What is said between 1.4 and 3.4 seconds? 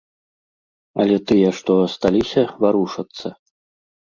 што асталіся, варушацца.